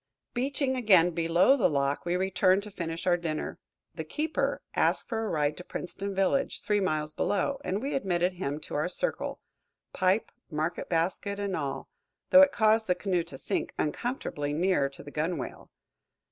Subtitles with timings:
[0.33, 3.59] Beaching again, below the lock, we returned to finish our dinner.
[3.93, 8.33] The keeper asked for a ride to Princeton village, three miles below, and we admitted
[8.33, 9.39] him to our circle,
[9.93, 11.87] pipe, market basket and all,
[12.31, 15.69] though it caused the canoe to sink uncomfortably near to the gunwale.